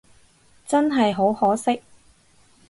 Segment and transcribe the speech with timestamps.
[0.67, 1.83] 真係好可惜